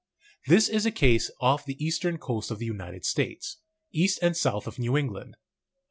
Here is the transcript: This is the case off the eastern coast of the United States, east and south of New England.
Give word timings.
This 0.47 0.67
is 0.67 0.85
the 0.85 0.91
case 0.91 1.29
off 1.39 1.63
the 1.63 1.75
eastern 1.79 2.17
coast 2.17 2.49
of 2.49 2.57
the 2.57 2.65
United 2.65 3.05
States, 3.05 3.57
east 3.91 4.17
and 4.23 4.35
south 4.35 4.65
of 4.65 4.79
New 4.79 4.97
England. 4.97 5.35